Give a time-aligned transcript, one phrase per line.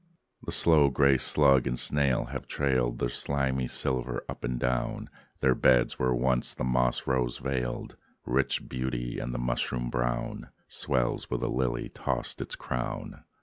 [0.41, 5.53] The slow gray slug and snail have trailed Their slimy silver up and down The
[5.53, 11.37] beds where once the moss rose veiled Rich beauty; and the mushroom brown Swells where
[11.37, 13.25] the lily tossed its crown.